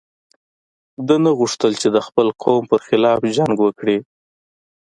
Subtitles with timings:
[1.07, 3.97] ده نه غوښتل چې د خپل قوم پر خلاف جنګ وکړي.